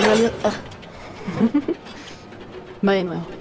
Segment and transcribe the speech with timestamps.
[0.00, 0.32] en realidad...
[0.44, 0.52] ah.
[2.86, 3.39] Va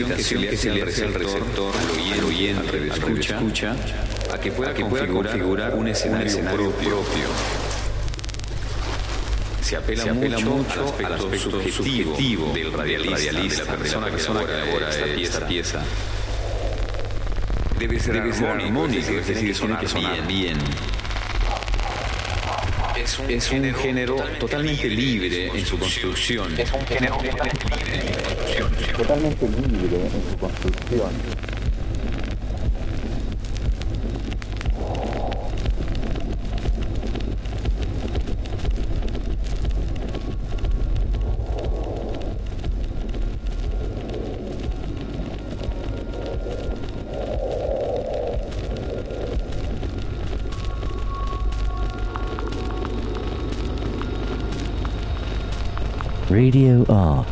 [0.00, 1.74] invitación que se le hace al receptor,
[2.12, 3.76] al oyente, al escucha,
[4.32, 6.96] a que pueda configurar un escenario propio.
[9.62, 10.04] Se apela,
[10.40, 15.82] mucho, al aspecto subjetivo del radialista, de la persona que elabora esta pieza.
[17.78, 20.58] Debe ser, armónico, es decir, tiene que sonar bien.
[23.28, 26.58] Es un, género totalmente libre en su construcción.
[26.58, 27.81] Es un género totalmente libre
[29.96, 31.10] en su construcción.
[56.30, 57.31] Radio art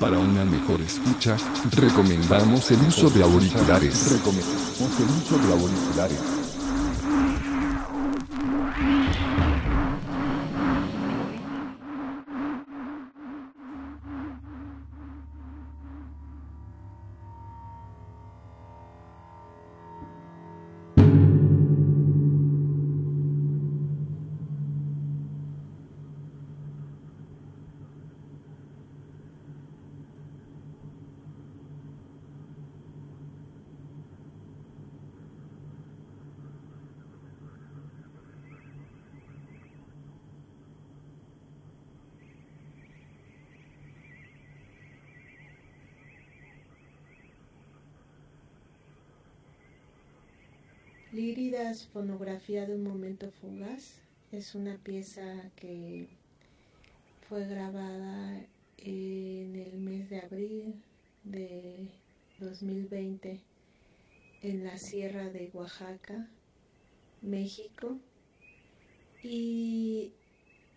[0.00, 1.38] Para una mejor escucha,
[1.72, 4.12] recomendamos el uso de auriculares.
[4.12, 6.45] Recomendamos el uso de auriculares.
[51.74, 53.96] Fonografía de un momento fugaz,
[54.30, 56.06] es una pieza que
[57.28, 58.40] fue grabada
[58.78, 60.80] en el mes de abril
[61.24, 61.88] de
[62.38, 63.40] 2020
[64.42, 66.28] en la Sierra de Oaxaca,
[67.20, 67.98] México,
[69.24, 70.12] y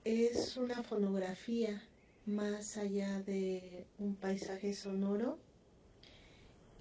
[0.05, 1.83] es una fonografía
[2.25, 5.37] más allá de un paisaje sonoro,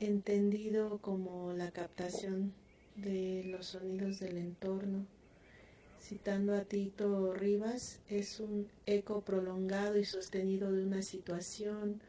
[0.01, 2.55] entendido como la captación
[3.03, 5.07] de los sonidos del entorno.
[6.01, 12.01] Citando a Tito Rivas, es un eco prolongado y sostenido de una situación,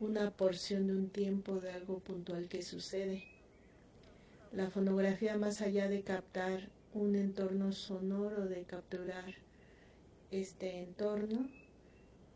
[0.00, 3.24] una porción de un tiempo de algo puntual que sucede.
[4.52, 9.34] La fonografía, más allá de captar un entorno sonoro, de capturar
[10.30, 11.48] este entorno,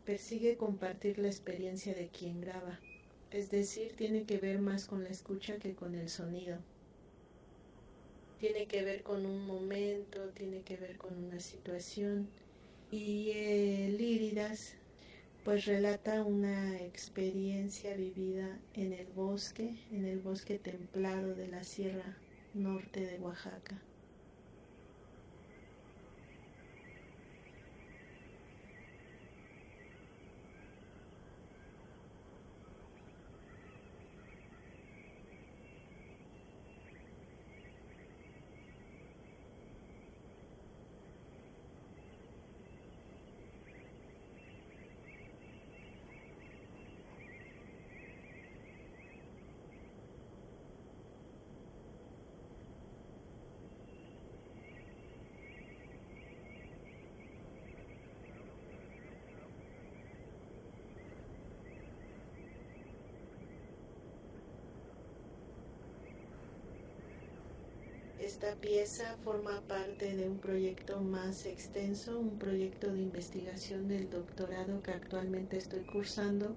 [0.05, 2.79] persigue compartir la experiencia de quien graba.
[3.31, 6.57] Es decir, tiene que ver más con la escucha que con el sonido.
[8.39, 12.29] Tiene que ver con un momento, tiene que ver con una situación.
[12.91, 14.75] Y el Líridas
[15.43, 22.17] pues relata una experiencia vivida en el bosque, en el bosque templado de la Sierra
[22.53, 23.81] Norte de Oaxaca.
[68.27, 74.83] Esta pieza forma parte de un proyecto más extenso, un proyecto de investigación del doctorado
[74.83, 76.53] que actualmente estoy cursando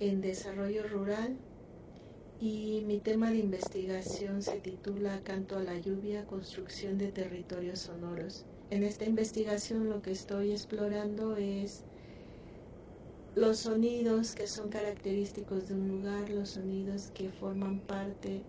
[0.00, 1.36] en desarrollo rural
[2.40, 8.46] y mi tema de investigación se titula Canto a la lluvia, construcción de territorios sonoros.
[8.70, 11.82] En esta investigación lo que estoy explorando es
[13.34, 18.40] los sonidos que son característicos de un lugar, los sonidos que forman parte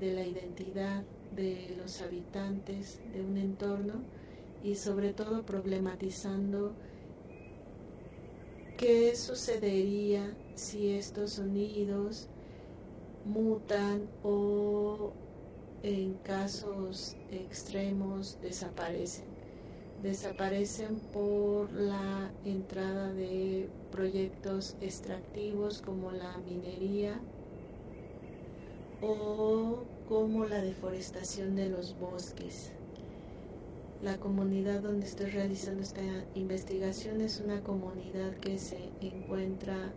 [0.00, 4.10] de la identidad de los habitantes de un entorno
[4.60, 6.80] y sobre todo problematizando
[8.76, 12.30] qué sucedería si estos sonidos
[13.22, 15.18] mutan o
[15.82, 19.38] en casos extremos desaparecen.
[19.96, 27.28] Desaparecen por la entrada de proyectos extractivos como la minería
[29.00, 32.72] o como la deforestación de los bosques.
[34.02, 36.02] La comunidad donde estoy realizando esta
[36.34, 39.94] investigación es una comunidad que se encuentra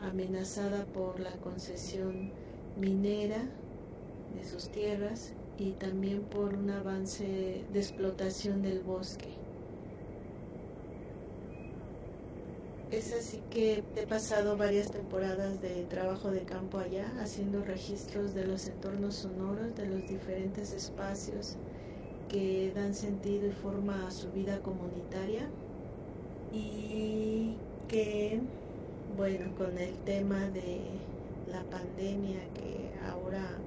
[0.00, 2.32] amenazada por la concesión
[2.74, 3.48] minera
[4.34, 9.43] de sus tierras y también por un avance de explotación del bosque.
[12.94, 18.46] Es así que he pasado varias temporadas de trabajo de campo allá, haciendo registros de
[18.46, 21.56] los entornos sonoros, de los diferentes espacios
[22.28, 25.50] que dan sentido y forma a su vida comunitaria.
[26.52, 27.56] Y
[27.88, 28.40] que,
[29.16, 30.82] bueno, con el tema de
[31.50, 33.58] la pandemia que ahora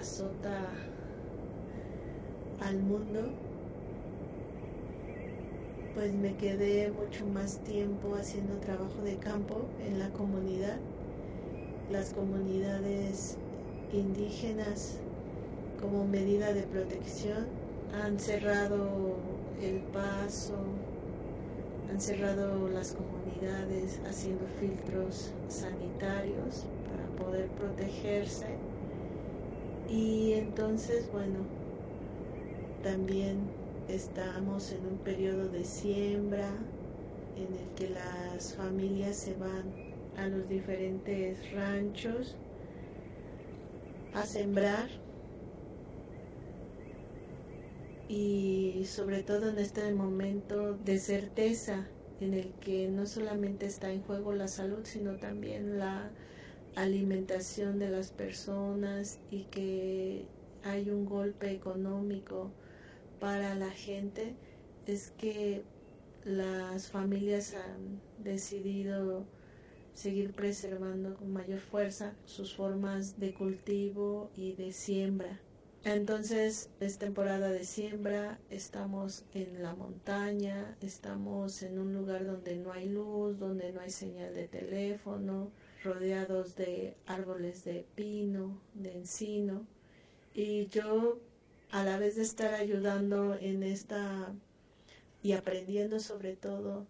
[0.00, 0.72] azota
[2.58, 3.30] al mundo,
[5.94, 10.76] pues me quedé mucho más tiempo haciendo trabajo de campo en la comunidad.
[11.92, 13.36] Las comunidades
[13.92, 14.98] indígenas
[15.80, 17.46] como medida de protección
[17.92, 19.16] han cerrado
[19.62, 20.56] el paso,
[21.88, 28.46] han cerrado las comunidades haciendo filtros sanitarios para poder protegerse.
[29.88, 31.38] Y entonces, bueno,
[32.82, 33.53] también
[33.86, 36.72] estamos en un periodo de siembra
[37.34, 39.74] en el que las familias se van
[40.14, 42.38] a los diferentes ranchos
[44.12, 44.90] a sembrar
[48.08, 54.02] y sobre todo en este momento de certeza en el que no solamente está en
[54.02, 56.14] juego la salud sino también la
[56.74, 60.28] alimentación de las personas y que
[60.62, 62.54] hay un golpe económico
[63.24, 64.34] para la gente
[64.86, 65.62] es que
[66.24, 69.24] las familias han decidido
[69.94, 75.40] seguir preservando con mayor fuerza sus formas de cultivo y de siembra.
[75.84, 82.72] Entonces es temporada de siembra, estamos en la montaña, estamos en un lugar donde no
[82.72, 85.50] hay luz, donde no hay señal de teléfono,
[85.82, 89.66] rodeados de árboles de pino, de encino.
[90.34, 91.20] Y yo
[91.74, 94.32] a la vez de estar ayudando en esta
[95.24, 96.86] y aprendiendo sobre todo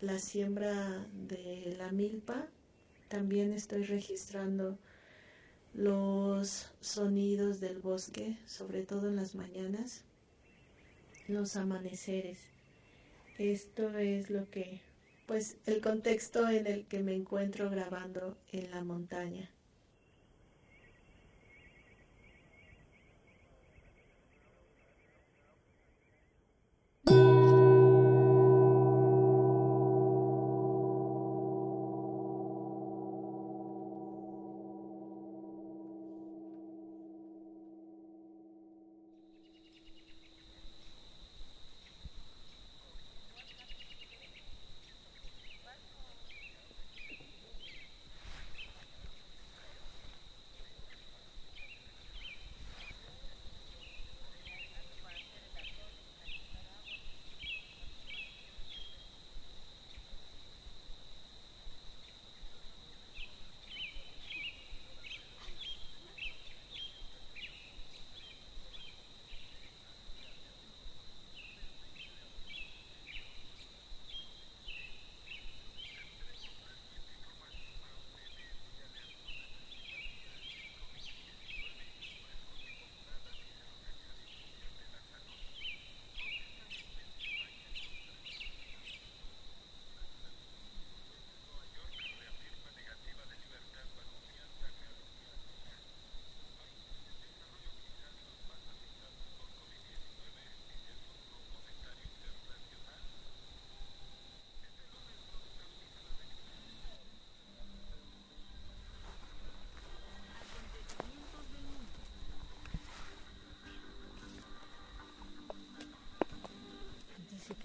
[0.00, 2.48] la siembra de la milpa,
[3.06, 4.76] también estoy registrando
[5.72, 10.02] los sonidos del bosque, sobre todo en las mañanas,
[11.28, 12.40] los amaneceres.
[13.38, 14.80] Esto es lo que
[15.26, 19.48] pues el contexto en el que me encuentro grabando en la montaña.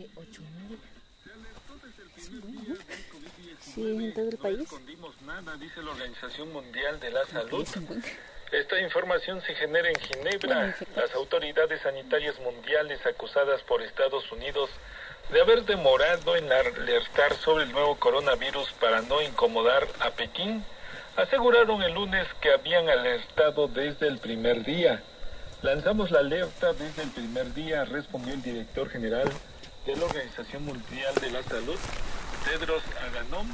[0.07, 0.79] Que 8000.
[3.59, 4.57] Sí, en todo el país.
[4.57, 7.67] No escondimos nada, dice la Organización Mundial de la Salud.
[8.51, 10.75] Esta información se genera en Ginebra.
[10.95, 14.69] Las autoridades sanitarias mundiales acusadas por Estados Unidos
[15.31, 20.63] de haber demorado en alertar sobre el nuevo coronavirus para no incomodar a Pekín,
[21.15, 25.01] aseguraron el lunes que habían alertado desde el primer día.
[25.61, 29.31] Lanzamos la alerta desde el primer día, respondió el director general
[29.85, 31.77] de la Organización Mundial de la Salud,
[32.45, 33.47] Tedros Adhanom,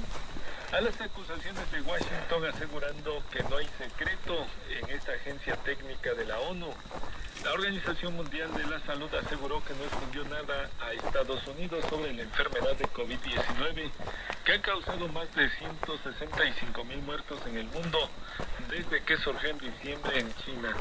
[0.72, 6.26] a las acusaciones de Washington asegurando que no hay secreto en esta agencia técnica de
[6.26, 6.68] la ONU.
[7.44, 12.14] La Organización Mundial de la Salud aseguró que no escondió nada a Estados Unidos sobre
[12.14, 13.90] la enfermedad de COVID-19,
[14.46, 17.98] que ha causado más de 165 mil muertos en el mundo
[18.70, 20.76] desde que surgió en diciembre en China.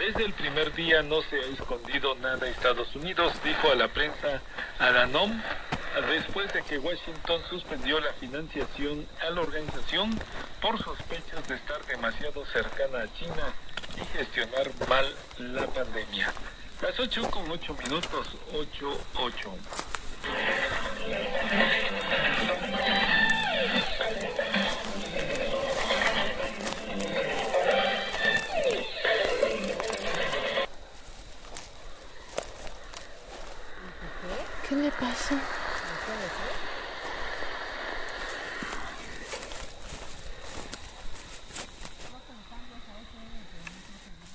[0.00, 4.40] Desde el primer día no se ha escondido nada Estados Unidos, dijo a la prensa
[4.78, 5.42] Adanom,
[6.08, 10.18] después de que Washington suspendió la financiación a la organización
[10.62, 13.52] por sospechas de estar demasiado cercana a China
[13.94, 16.32] y gestionar mal la pandemia.
[16.80, 19.58] Las 8 con 8 minutos, 8,
[34.70, 35.34] ¿Qué le pasa?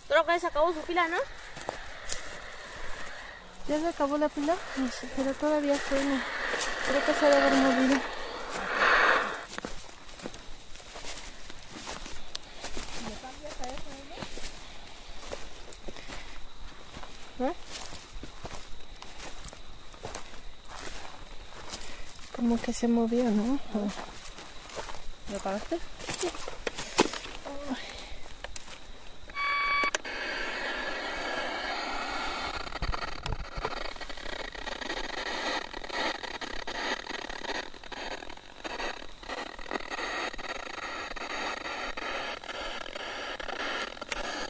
[0.10, 1.15] Creo que se acabó su pila, ¿no?
[3.70, 4.58] ¿Ya se acabó la pila?
[4.75, 6.22] No sé, pero todavía suena.
[6.86, 7.96] Creo que se debe haber movido.
[17.39, 17.54] ¿Eh?
[22.36, 23.54] Como que se movió, ¿no?
[23.74, 25.80] ¿O- ¿Lo apagaste?
[26.20, 26.30] Sí.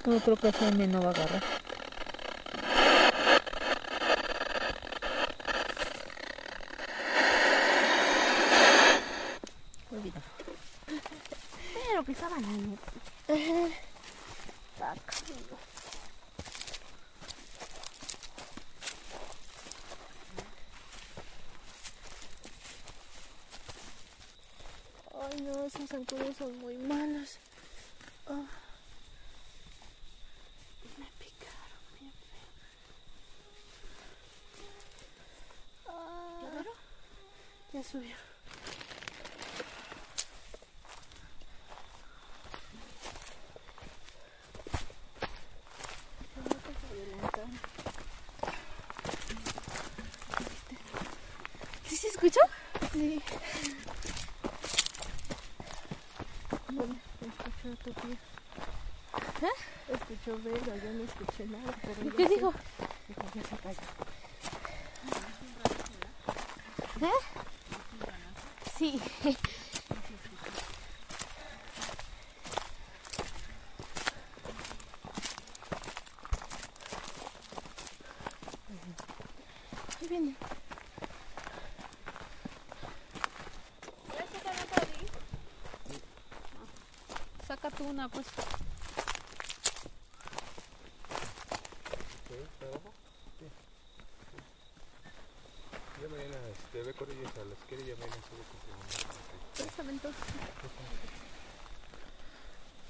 [0.06, 1.44] No creo que FM no va a agarrar.
[9.92, 10.22] Olvida.
[11.74, 12.92] Pero pisaba la neta.
[14.78, 15.16] Saca.
[25.22, 27.40] Ay, no, esas zancudas son muy malas.
[28.28, 28.46] Ah.
[30.98, 32.50] Me picaron bien feo.
[35.88, 36.64] Ah.
[37.74, 38.16] Ya subió.
[51.88, 52.40] ¿Sí se escuchó?
[52.92, 53.22] Sí.
[56.70, 58.18] Bueno, escucho tu pie.
[59.42, 59.94] ¿Eh?
[59.94, 61.74] Escuchó verlo, yo no escuché nada.
[61.82, 62.54] Pero ¿Qué ya dijo?
[63.08, 63.80] Dijo, ya se cayó.
[67.02, 67.45] ¿Eh?
[68.78, 69.02] Sí.
[80.02, 80.36] Ahí viene.
[87.48, 88.26] Saca tú una, pues.
[96.06, 98.86] Ya mañana este, ve con ellos a las que ya mañana sube con tu mamá.
[99.56, 100.24] Préstame entonces.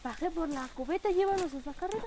[0.04, 2.04] Bajé por la cubeta, llévalos a esa carrera.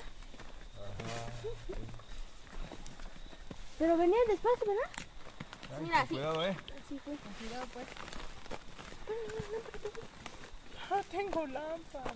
[3.78, 4.90] Pero venían despacio, ¿verdad?
[5.78, 6.14] Ay, Mira, con sí.
[6.14, 6.56] cuidado, eh.
[6.84, 7.16] Así fue.
[7.38, 7.86] Cuidado, pues.
[10.90, 12.12] Ah, tengo lámpara.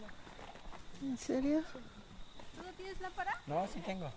[1.01, 1.65] ¿En serio?
[2.57, 3.41] ¿Tú no tienes lámpara?
[3.47, 4.13] No, sí tengo.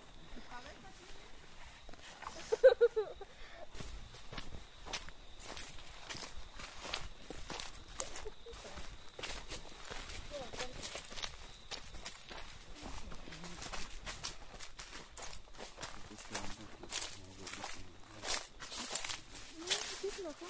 [20.00, 20.46] Sí, se bajó.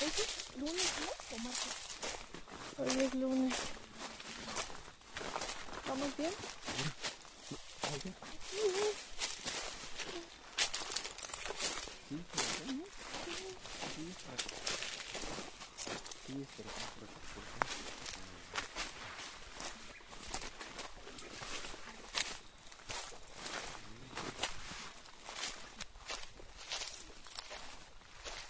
[0.00, 1.36] ¿Ese es lunes, no?
[1.36, 1.74] ¿O martes?
[2.78, 3.54] Hoy es lunes.
[5.88, 6.30] ¿Vamos bien?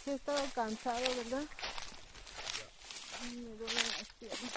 [0.05, 1.45] Sí, he estado cansado, ¿verdad?
[3.23, 4.53] Ay, Me duelen las piernas.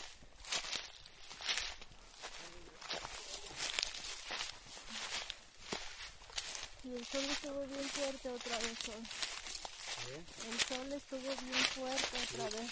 [6.84, 9.04] Y el sol estuvo bien fuerte otra vez hoy.
[10.50, 12.72] El sol estuvo bien fuerte otra vez.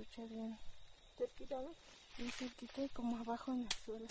[0.00, 0.58] Se escucha bien.
[1.16, 1.70] Cerquita, ¿no?
[2.18, 4.06] Bien cerquita y como abajo en el suelo.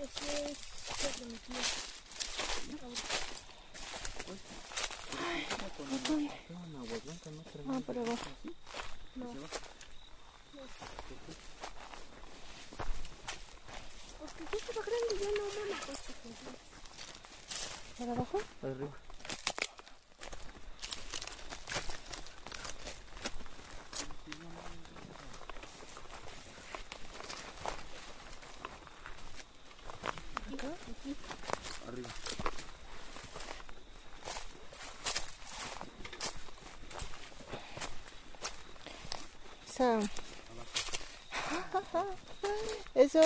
[0.00, 0.58] Ese es
[1.04, 1.56] el de mi tía.
[7.68, 8.30] Ah, por abajo.
[9.16, 9.26] No.
[14.18, 16.12] Porque si estaba grande, yo no me la puesto
[17.98, 18.12] ¿Para
[18.68, 18.92] abajo?
[31.86, 31.88] Arriba.
[31.88, 32.08] Arriba.
[42.94, 43.20] Eso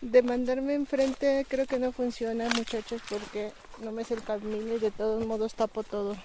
[0.00, 4.78] de mandarme enfrente creo que no funciona, muchachos, porque no me sé el camino y
[4.78, 6.16] de todos modos tapo todo.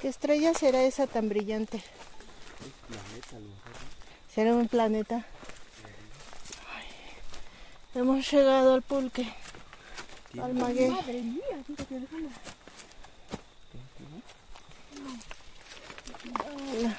[0.00, 1.82] ¿Qué estrella será esa tan brillante?
[4.32, 5.26] ¿Será un planeta?
[6.72, 6.86] Ay,
[8.00, 9.26] hemos llegado al pulque.
[10.30, 10.46] tiene.
[10.46, 10.90] Almaguer.
[10.92, 12.30] Madre mía, fíjate, Alejandra.
[16.44, 16.96] Hola.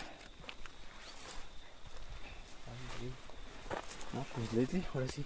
[4.13, 5.23] No, pues Leslie, ahora sí.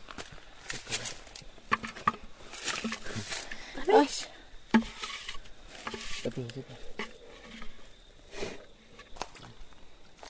[3.88, 4.10] Ay,
[6.26, 6.66] Rápido, rápido.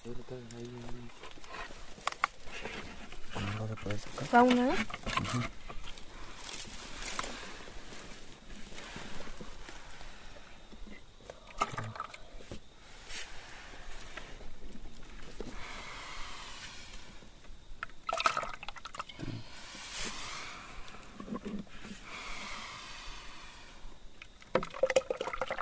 [0.05, 1.09] Ahorita ahí, ahí.
[3.55, 4.27] No vas a poder sacar.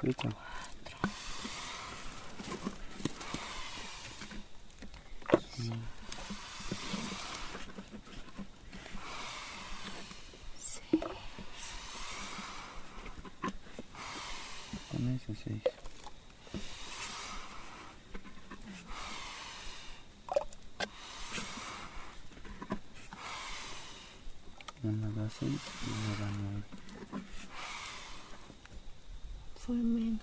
[0.02, 0.30] Listo.
[14.92, 15.62] Con eso seis.
[25.42, 26.64] Y una da nueve.
[29.66, 30.22] fue menos.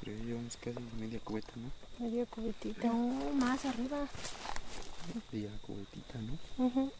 [0.00, 2.04] Creo que llevamos casi media cubeta, ¿no?
[2.04, 2.86] Media cubetita.
[2.88, 4.08] No, más arriba.
[5.32, 6.66] Media cubetita, ¿no?
[6.66, 6.92] Ujú.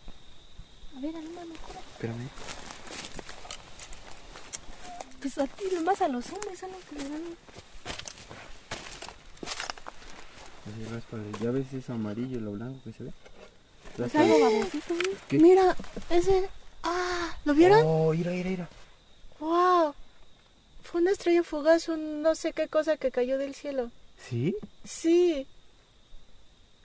[0.96, 1.54] A ver, hermano.
[1.94, 2.28] Espérame.
[5.20, 7.22] Pues a ti, más a los hombres son los que le dan.
[10.74, 13.10] Así ya ves ese amarillo, lo blanco que se ve.
[13.96, 14.94] Pues Raspa- algo babosito.
[15.32, 15.76] Mira,
[16.10, 16.48] ese.
[16.82, 17.80] Ah, ¿lo vieron?
[17.84, 18.68] Oh, mira, mira, mira.
[19.40, 19.94] Wow.
[20.82, 23.90] Fue una estrella fugaz, un no sé qué cosa que cayó del cielo.
[24.28, 24.56] ¿Sí?
[24.84, 25.46] Sí.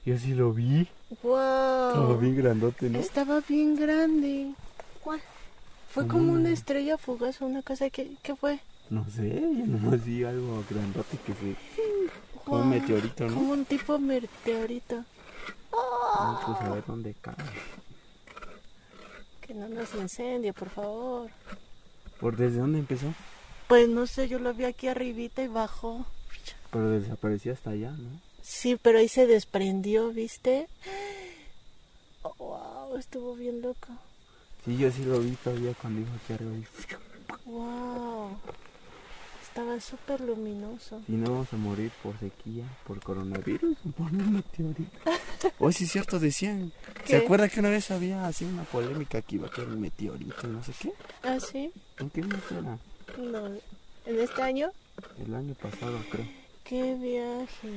[0.06, 0.88] Yo sí lo vi.
[1.23, 1.89] Wow.
[1.89, 2.99] Estaba bien grandote, ¿no?
[2.99, 4.52] Estaba bien grande.
[5.04, 5.21] ¿Cuál?
[5.91, 8.60] Fue Como una- estrella fugaz, una cosa que, ¿qué fue?
[8.89, 11.56] No sé, yo nomás vi algo grandote que se...
[12.50, 13.34] Como un meteorito, ¿no?
[13.36, 15.04] Como un tipo meteorito.
[15.74, 17.36] Ah, pues a ver dónde cae.
[19.42, 21.30] Que no nos incendie, por favor.
[22.20, 23.14] ¿Por desde dónde empezó?
[23.68, 26.06] Pues no sé, yo lo vi aquí arribita y bajó.
[26.72, 28.20] Pero desapareció hasta allá, ¿no?
[28.42, 30.68] Sí, pero ahí se desprendió, ¿viste?
[32.22, 33.88] Oh, wow, estuvo bien loco.
[34.66, 36.52] Sí, yo sí lo vi todavía cuando iba aquí arriba.
[36.52, 38.38] y- Wow.
[39.60, 41.02] Estaba súper luminoso.
[41.06, 44.98] Si no vamos a morir por sequía, por coronavirus o por un meteorito.
[45.60, 46.72] Hoy sí es cierto, decían.
[47.04, 47.08] ¿Qué?
[47.10, 50.48] ¿Se acuerda que una vez había así una polémica que iba a caer un meteorito
[50.48, 50.93] y no sé qué?
[51.24, 51.74] ¿Ah, sí?
[51.98, 52.78] ¿En qué mes era?
[53.17, 53.48] No.
[54.06, 54.72] ¿En este año?
[55.22, 56.26] El año pasado, creo.
[56.63, 57.74] ¡Qué viaje!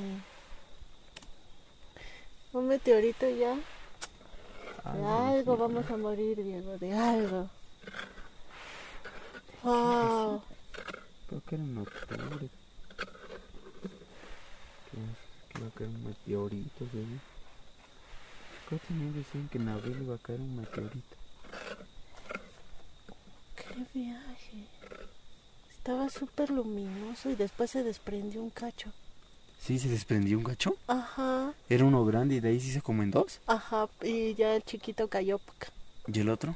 [2.53, 3.55] Un meteorito ya.
[4.93, 7.49] De algo vamos a morir, Diego, de algo.
[9.63, 10.41] Wow.
[11.33, 12.49] Creo que era en octubre.
[14.91, 14.97] Que,
[15.49, 17.19] que iba a caer un meteorito, ¿sí?
[18.67, 21.15] Creo que también decían que en abril iba a caer un meteorito.
[23.55, 24.67] ¡Qué viaje!
[25.71, 28.91] Estaba súper luminoso y después se desprendió un cacho.
[29.59, 30.75] Sí, se desprendió un gacho.
[30.87, 33.39] Ajá, Era uno grande y de ahí se hizo como en dos.
[33.47, 35.39] ajá, y ya el chiquito cayó.
[36.05, 36.55] ¿Y el otro?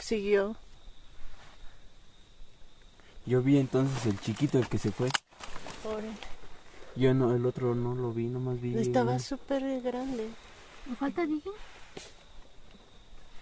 [0.00, 0.54] Siguió.
[3.26, 5.08] Yo vi entonces el chiquito, el que se fue.
[5.84, 6.10] Órale.
[6.94, 8.76] Yo no, el otro no lo vi, nomás vi.
[8.76, 10.28] Estaba súper grande.
[10.86, 11.50] ¿Me falta, dije?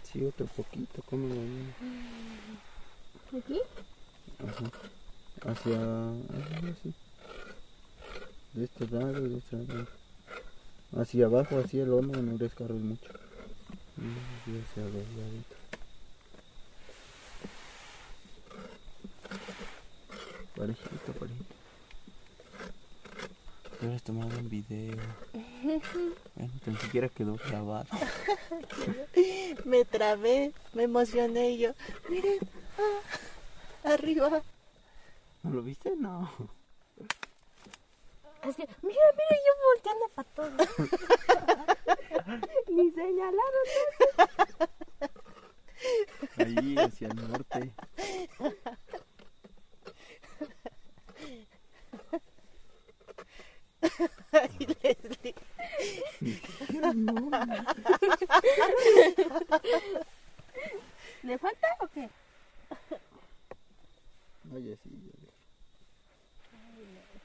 [0.05, 1.73] Sí, otro poquito, ¿cómo lo vi?
[3.33, 3.61] ¿De aquí?
[4.39, 4.71] Ajá.
[5.51, 5.77] Hacia.
[5.77, 6.95] hacia así.
[8.53, 9.87] De este lado, de este lado.
[10.97, 13.11] Hacia abajo, hacia el hombro, no descargues mucho.
[14.47, 15.63] Y hacia los laditos.
[20.57, 21.55] Parejito, parejito.
[23.81, 24.97] Hubieras tomado un video.
[26.35, 27.87] Bueno, tan siquiera quedó grabado.
[29.65, 31.75] me trabé, me emocioné y yo,
[32.09, 32.39] miren,
[32.79, 34.43] ah, arriba.
[35.43, 35.95] ¿No lo viste?
[35.97, 36.31] No.
[38.45, 40.69] Mira, mira, yo volteando para todos.
[42.69, 43.67] Ni señalaron.
[46.39, 47.73] Ahí, hacia el norte.
[54.33, 55.35] Ay, Leslie.
[61.23, 62.09] ¿Le falta o qué?
[64.55, 65.35] Oye, sí, ya ves.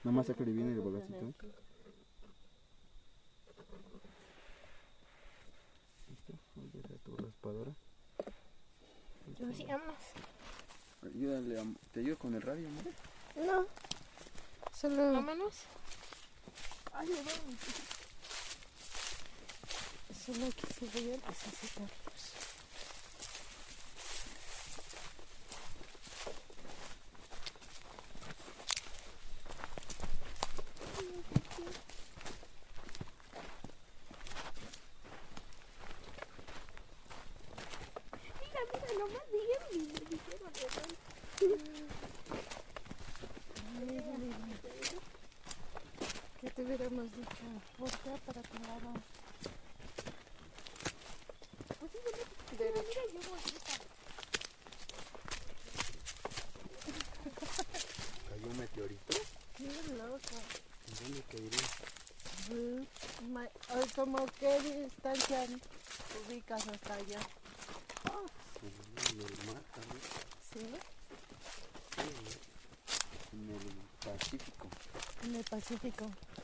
[0.04, 1.34] Nada más sácale bien el bolacito.
[6.58, 7.72] Olvida tu raspadora.
[9.40, 9.96] No, sí, vámonos.
[11.04, 12.84] Ayúdale, am- ¿te ayudo con el radio, amor?
[13.46, 13.66] No.
[14.74, 15.14] Solo.
[15.14, 15.54] Vámonos.
[17.00, 17.62] Ay, vamos.
[20.26, 21.92] Solo que se voy a necesitarlos.
[38.42, 40.66] Mira, mira, nomás dijeron y me dijeron de
[41.38, 41.77] ¿Qué
[46.58, 47.46] te hubiéramos dicho?
[47.78, 48.94] Voltea para tu lado.
[51.80, 52.28] Pues sí, volteé.
[58.28, 59.18] Cayó un meteorito.
[59.56, 60.38] Qué loco.
[61.00, 61.68] ¿Dónde caería?
[62.50, 63.38] Mm,
[63.96, 65.46] ¿Cómo qué distancia
[66.26, 67.20] ubicas hasta allá?
[68.64, 70.02] En el mar también.
[70.54, 70.66] ¿Sí?
[73.32, 73.50] En
[74.04, 74.68] Pacífico.
[75.24, 76.06] En el Pacífico.
[76.06, 76.08] Oh.
[76.08, 76.37] En el Pacífico.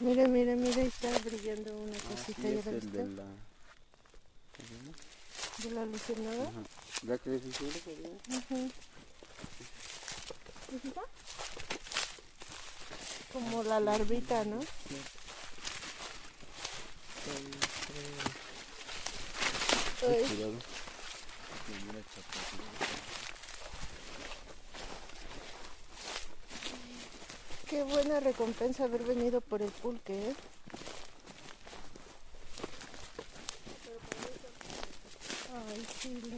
[0.00, 2.42] Mira, mira, mira, está brillando una Ah, cosita.
[2.42, 2.98] sí, ¿ya es la el viste?
[2.98, 3.24] de la...
[5.62, 6.42] ¿De la luciérnaga?
[6.42, 6.62] Ajá.
[7.02, 7.46] ¿Ya que eso,
[7.84, 8.10] Javier?
[8.28, 8.70] Ujú.
[10.72, 11.00] ¿Visita?
[13.32, 14.60] Como la larvita, ¿no?
[20.02, 20.24] Ay.
[20.28, 20.52] Cuidado.
[21.86, 22.64] Mira, chapatito.
[28.20, 30.34] Recompensa haber venido por el pulque, ¿eh?
[35.54, 36.36] Ay, Chile.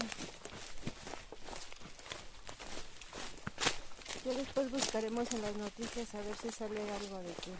[4.24, 7.50] Ya después buscaremos en las noticias a ver si sale algo de que.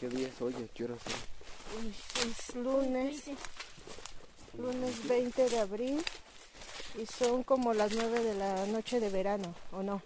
[0.00, 0.54] ¿Qué día es hoy?
[0.54, 1.02] ¿A qué hora es?
[1.78, 1.94] Uy,
[2.26, 3.22] es lunes,
[4.58, 6.04] lunes 20 de abril
[7.00, 10.02] y son como las 9 de la noche de verano, ¿o no?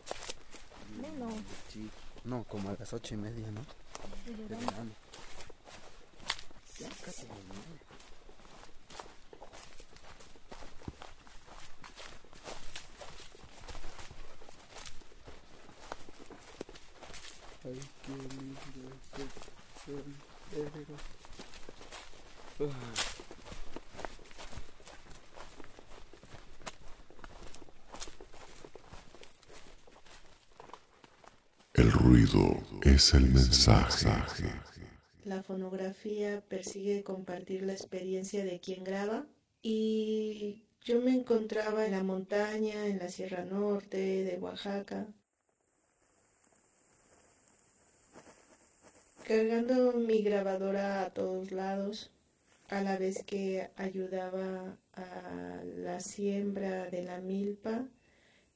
[1.00, 1.33] Menos.
[1.72, 1.88] Sí.
[2.24, 3.60] No, como a las ocho y media, ¿no?
[4.44, 4.56] de
[18.02, 18.58] qué lindo
[19.84, 20.96] sendero.
[22.60, 23.14] Ah.
[31.74, 31.90] El
[32.83, 34.09] es el mensaje.
[35.24, 39.27] La fonografía persigue compartir la experiencia de quien graba
[39.62, 45.09] y yo me encontraba en la montaña, en la Sierra Norte de Oaxaca,
[49.27, 52.12] cargando mi grabadora a todos lados,
[52.68, 57.88] a la vez que ayudaba a la siembra de la milpa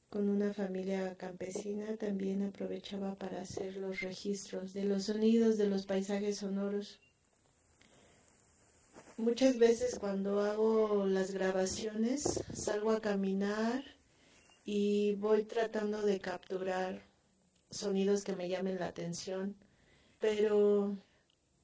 [0.09, 5.85] con una familia campesina, también aprovechaba para hacer los registros de los sonidos de los
[5.85, 6.99] paisajes sonoros.
[9.17, 13.83] Muchas veces cuando hago las grabaciones salgo a caminar
[14.65, 17.01] y voy tratando de capturar
[17.69, 19.55] sonidos que me llamen la atención,
[20.19, 20.97] pero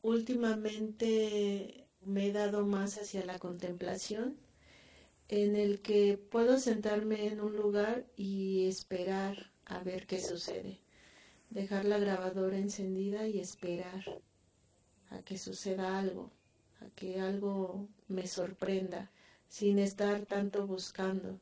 [0.03, 4.37] últimamente me he dado más hacia la contemplación
[5.27, 10.79] en el que puedo sentarme en un lugar y esperar a ver qué sucede.
[11.49, 14.03] Dejar la grabadora encendida y esperar
[15.09, 16.31] a que suceda algo,
[16.81, 19.11] a que algo me sorprenda,
[19.47, 21.39] sin estar tanto buscando.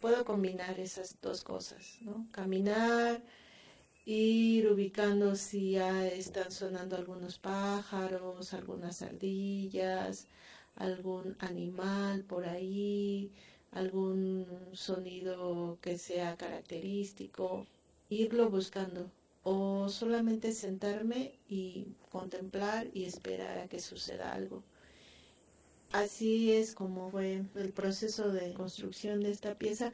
[0.00, 2.26] Puedo combinar esas dos cosas, ¿no?
[2.30, 3.22] Caminar,
[4.04, 10.28] ir ubicando si ya están sonando algunos pájaros, algunas ardillas,
[10.76, 13.32] algún animal por ahí,
[13.72, 17.66] algún sonido que sea característico,
[18.08, 19.10] irlo buscando
[19.42, 24.62] o solamente sentarme y contemplar y esperar a que suceda algo.
[25.92, 29.92] Así es como fue el proceso de construcción de esta pieza,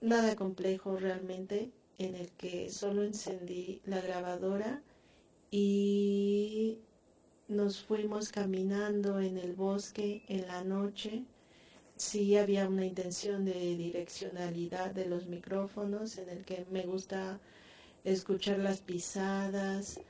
[0.00, 4.82] nada complejo realmente, en el que solo encendí la grabadora
[5.50, 6.78] y
[7.52, 11.24] nos fuimos caminando en el bosque en la noche.
[11.96, 17.38] Sí había una intención de direccionalidad de los micrófonos en el que me gusta
[18.04, 20.00] escuchar las pisadas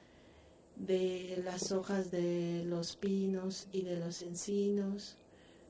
[0.77, 5.17] de las hojas de los pinos y de los encinos.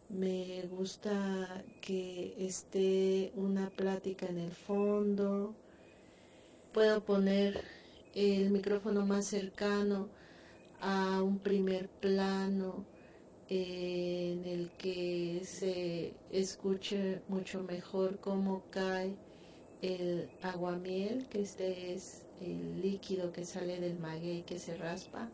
[0.09, 5.55] Me gusta que esté una plática en el fondo.
[6.73, 7.65] Puedo poner
[8.15, 10.09] el micrófono más cercano
[10.83, 12.85] a un primer plano
[13.49, 19.15] eh, en el que se escuche mucho mejor cómo cae
[19.81, 25.29] el aguamiel, que este es el líquido que sale del maguey que se raspa.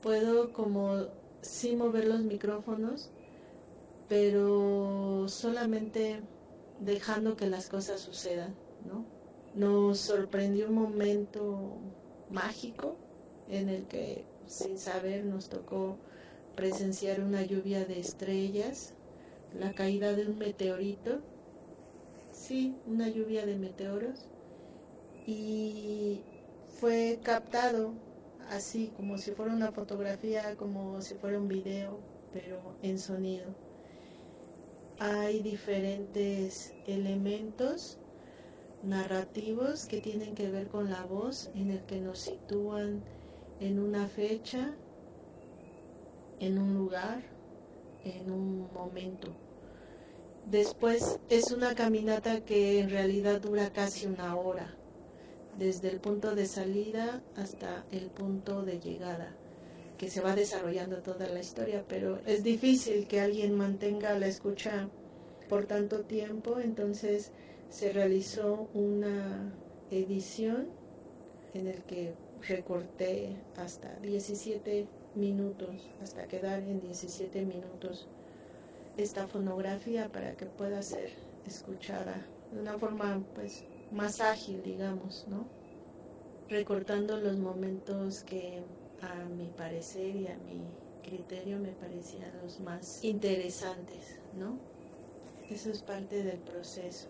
[0.00, 1.08] Puedo como
[1.42, 3.10] sí mover los micrófonos,
[4.08, 6.20] pero solamente
[6.80, 8.54] dejando que las cosas sucedan,
[8.86, 9.04] ¿no?
[9.54, 11.76] Nos sorprendió un momento
[12.30, 12.96] mágico
[13.48, 15.96] en el que sin saber nos tocó
[16.56, 18.94] presenciar una lluvia de estrellas,
[19.58, 21.20] la caída de un meteorito,
[22.32, 24.26] sí, una lluvia de meteoros,
[25.26, 26.20] y
[26.80, 27.92] fue captado
[28.50, 31.98] así como si fuera una fotografía, como si fuera un video,
[32.32, 33.46] pero en sonido.
[34.98, 37.98] Hay diferentes elementos
[38.82, 43.02] narrativos que tienen que ver con la voz, en el que nos sitúan
[43.60, 44.74] en una fecha,
[46.40, 47.22] en un lugar,
[48.04, 49.28] en un momento.
[50.50, 54.74] Después es una caminata que en realidad dura casi una hora,
[55.58, 59.34] desde el punto de salida hasta el punto de llegada,
[59.96, 64.88] que se va desarrollando toda la historia, pero es difícil que alguien mantenga la escucha
[65.48, 67.30] por tanto tiempo, entonces
[67.70, 69.52] se realizó una
[69.90, 70.68] edición
[71.54, 72.14] en el que
[72.48, 78.06] recorté hasta 17 minutos, hasta quedar en 17 minutos
[78.96, 81.10] esta fonografía para que pueda ser
[81.46, 85.46] escuchada de una forma pues más ágil, digamos, ¿no?
[86.48, 88.62] Recortando los momentos que
[89.00, 90.62] a mi parecer y a mi
[91.02, 94.58] criterio me parecían los más interesantes, ¿no?
[95.50, 97.08] Eso es parte del proceso.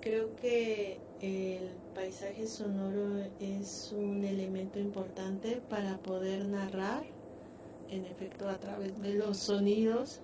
[0.00, 7.04] Creo que el paisaje sonoro es un elemento importante para poder narrar,
[7.90, 10.20] en efecto, a través de los sonidos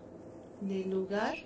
[0.62, 1.36] del lugar,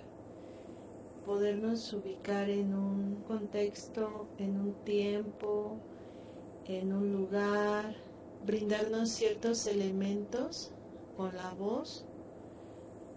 [1.25, 5.75] podernos ubicar en un contexto, en un tiempo,
[6.67, 7.95] en un lugar,
[8.45, 10.71] brindarnos ciertos elementos
[11.17, 12.05] con la voz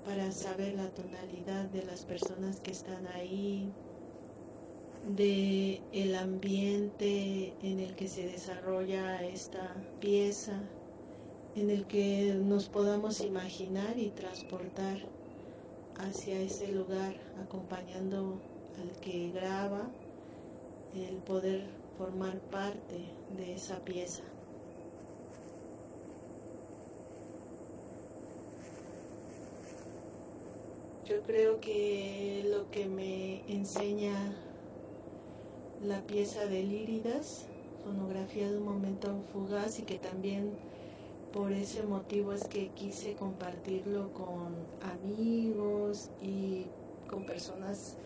[0.05, 3.73] para saber la tonalidad de las personas que están ahí,
[5.09, 10.61] de el ambiente en el que se desarrolla esta pieza,
[11.55, 14.99] en el que nos podamos imaginar y transportar
[15.99, 18.41] hacia ese lugar, acompañando
[18.81, 19.91] al que graba,
[20.95, 21.67] el poder
[21.99, 23.05] formar parte
[23.37, 24.23] de esa pieza.
[31.05, 34.35] Yo creo que lo que me enseña
[35.87, 37.45] la pieza de Líridas,
[37.85, 40.51] fonografía de un momento fugaz y que también
[41.33, 46.65] por ese motivo es que quise compartirlo con amigos y
[47.11, 47.97] con personas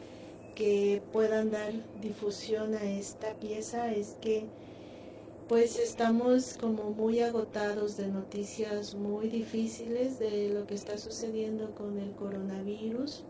[0.56, 4.44] que puedan dar difusión a esta pieza es que
[5.48, 11.98] pues estamos como muy agotados de noticias muy difíciles de lo que está sucediendo con
[11.98, 13.22] el coronavirus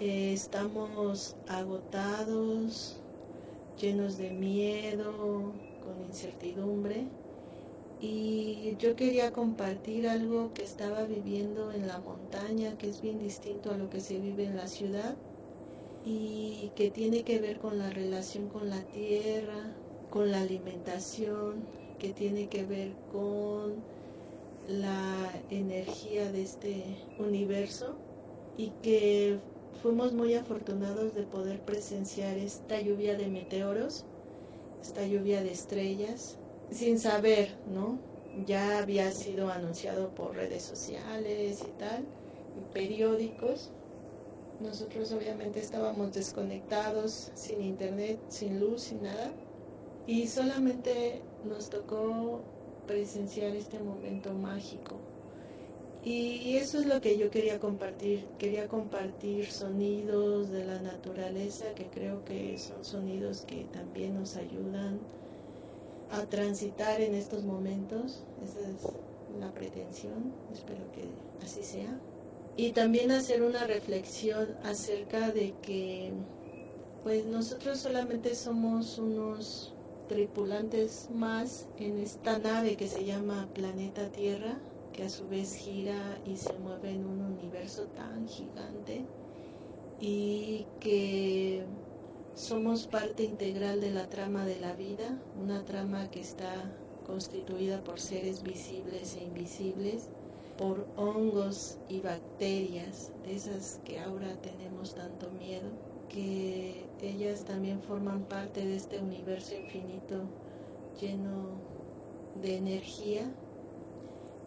[0.00, 3.00] estamos agotados,
[3.78, 7.06] llenos de miedo, con incertidumbre.
[8.00, 13.70] Y yo quería compartir algo que estaba viviendo en la montaña, que es bien distinto
[13.70, 15.16] a lo que se vive en la ciudad
[16.02, 19.76] y que tiene que ver con la relación con la tierra,
[20.08, 21.66] con la alimentación,
[21.98, 23.84] que tiene que ver con
[24.66, 27.96] la energía de este universo
[28.56, 29.38] y que
[29.82, 34.04] fuimos muy afortunados de poder presenciar esta lluvia de meteoros,
[34.82, 36.38] esta lluvia de estrellas,
[36.70, 37.98] sin saber, ¿no?
[38.46, 42.04] Ya había sido anunciado por redes sociales y tal,
[42.56, 43.70] y periódicos.
[44.60, 49.32] Nosotros obviamente estábamos desconectados, sin internet, sin luz, sin nada.
[50.06, 52.42] Y solamente nos tocó
[52.86, 55.09] presenciar este momento mágico
[56.02, 58.24] y eso es lo que yo quería compartir.
[58.38, 64.98] Quería compartir sonidos de la naturaleza que creo que son sonidos que también nos ayudan
[66.10, 68.22] a transitar en estos momentos.
[68.42, 68.92] Esa es
[69.38, 70.32] la pretensión.
[70.52, 71.04] Espero que
[71.44, 72.00] así sea.
[72.56, 76.12] Y también hacer una reflexión acerca de que
[77.02, 79.74] pues nosotros solamente somos unos
[80.08, 84.58] tripulantes más en esta nave que se llama planeta Tierra
[84.92, 89.04] que a su vez gira y se mueve en un universo tan gigante
[90.00, 91.64] y que
[92.34, 96.72] somos parte integral de la trama de la vida, una trama que está
[97.06, 100.08] constituida por seres visibles e invisibles,
[100.56, 105.68] por hongos y bacterias, de esas que ahora tenemos tanto miedo,
[106.08, 110.22] que ellas también forman parte de este universo infinito
[111.00, 111.62] lleno
[112.42, 113.30] de energía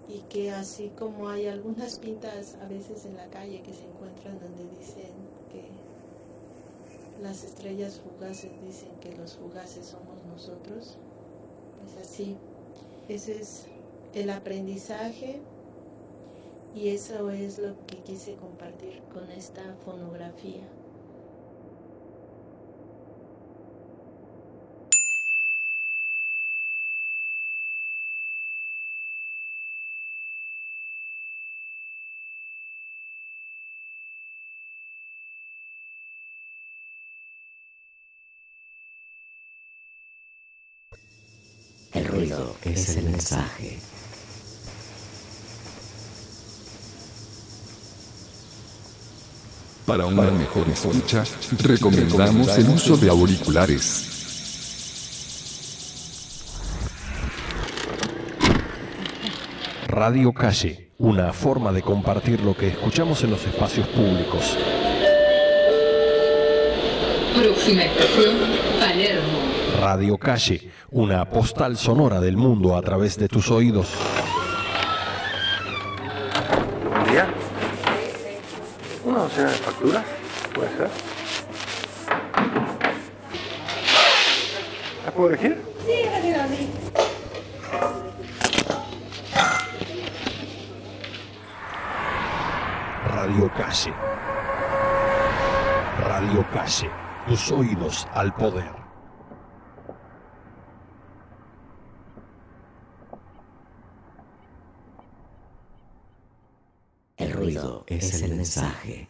[0.08, 4.39] y que así como hay algunas pintas a veces en la calle que se encuentran
[4.39, 5.12] donde dicen
[5.51, 5.64] que
[7.22, 10.99] las estrellas fugaces dicen que los fugaces somos nosotros,
[11.80, 12.38] pues así,
[13.08, 13.66] ese es
[14.14, 15.41] el aprendizaje
[16.76, 20.68] y eso es lo que quise compartir con esta fonografía.
[41.93, 43.80] El ruido es el mensaje.
[49.86, 51.24] Para una mejor escucha,
[51.62, 54.10] recomendamos el uso de auriculares.
[59.88, 64.58] Radio Calle, una forma de compartir lo que escuchamos en los espacios públicos.
[67.36, 68.36] Próxima estación,
[68.80, 69.43] Palermo.
[69.86, 73.90] Radio Calle, una postal sonora del mundo a través de tus oídos.
[76.90, 77.28] Buen día.
[79.04, 80.06] Una docena de facturas,
[80.56, 80.90] puede ser.
[85.04, 85.62] ¿Las puedo elegir?
[85.86, 86.70] Sí, gracias a mí.
[93.10, 93.94] Radio Calle.
[96.00, 96.90] Radio Calle,
[97.28, 98.84] tus oídos al poder.
[107.16, 109.08] El ruido es el mensaje.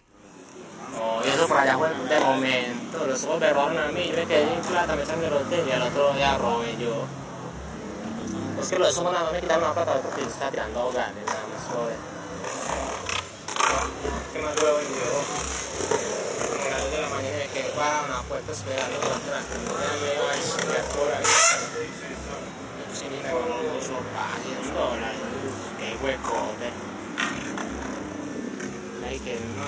[0.94, 3.08] No, eso por allá fue de momento.
[3.08, 4.08] Los ojos me a mí.
[4.10, 7.06] Yo me quedé en plata, me sangre el hotel y al otro día robé yo.
[8.62, 10.80] Es que lo de eso nada más me quitaron la plata porque se está tirando
[10.82, 10.94] a.
[10.94, 11.12] Nada
[11.52, 11.98] más joder.
[14.32, 14.88] ¿Qué más huevo yo?
[16.54, 20.80] Como las 2 de la mañana me quedé parado en la puerta esperando para me
[20.80, 21.26] a por ahí.
[22.94, 25.20] Sí, mira, con un uso para 10 dólares.
[25.80, 26.70] Qué huecote.
[26.70, 26.93] Ay,
[29.20, 29.66] que no,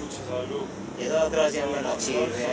[0.00, 0.64] mucha salud.
[0.98, 2.46] Y eso otro día me lo chirre,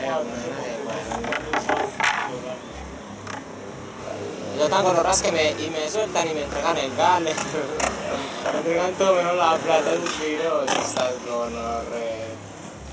[4.60, 7.34] Yo tan doloroso que me, y me sueltan y me entregan el gale.
[8.51, 10.66] me entregan todo menos la plata del tiro.
[10.66, 12.28] Y estás gonorre.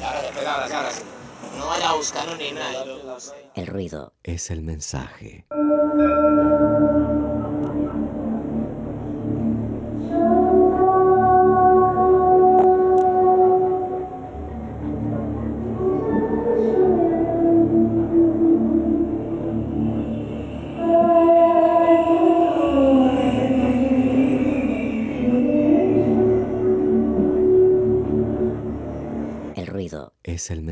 [0.00, 1.02] Y ahora ahora sí, ahora sí.
[1.58, 2.84] No vaya a buscarlo ni nada.
[2.84, 3.18] lo.
[3.54, 5.46] El ruido es el mensaje.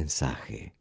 [0.08, 0.72] mensaje.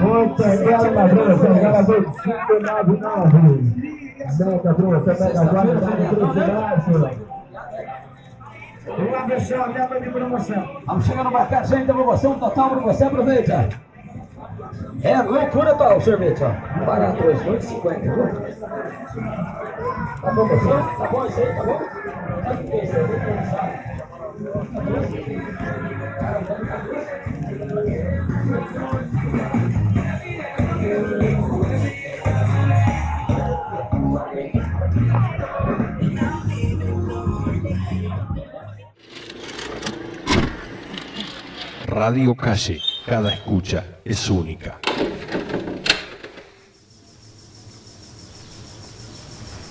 [0.00, 4.02] Muito obrigado, Madrona, seu ganhador de 599.
[4.38, 5.74] Mega Bruno, mega guarda,
[6.94, 7.31] mega
[8.84, 10.80] Vamos pessoal, leva de promoção.
[10.86, 13.68] Vamos chegando no mercado, gente, promoção total para você, aproveita.
[15.02, 16.84] É loucura tal, sorvete, ó.
[16.84, 18.26] Barato hoje, 8,50, viu?
[20.20, 20.96] Tá promoção?
[20.98, 21.78] Tá bom isso aí, tá bom?
[22.42, 23.82] Tá que isso aí, vou começar.
[41.94, 44.80] Radio Calle, cada escucha es única.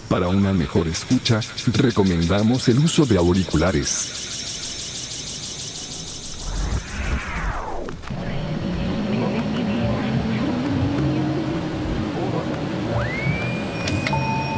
[0.07, 1.39] Para una mejor escucha,
[1.73, 4.19] recomendamos el uso de auriculares.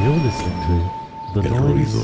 [0.04, 0.92] You're listening
[1.34, 1.96] to The El noise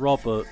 [0.00, 0.46] ruido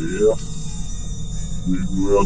[0.00, 0.34] Yeah.
[1.68, 2.24] we will